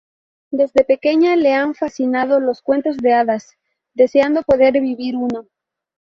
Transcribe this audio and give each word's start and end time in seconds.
Desde 0.49 0.83
pequeña 0.83 1.35
le 1.35 1.53
han 1.53 1.75
fascinado 1.75 2.39
los 2.39 2.63
cuentos 2.63 2.97
de 2.97 3.13
hadas, 3.13 3.55
deseando 3.93 4.41
poder 4.41 4.73
vivir 4.81 5.15
uno. 5.15 5.47